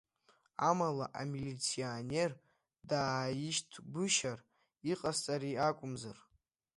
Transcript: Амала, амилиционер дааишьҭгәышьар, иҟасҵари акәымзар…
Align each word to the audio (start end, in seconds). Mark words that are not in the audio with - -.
Амала, 0.69 1.05
амилиционер 1.21 2.31
дааишьҭгәышьар, 2.89 4.39
иҟасҵари 4.91 5.61
акәымзар… 5.67 6.17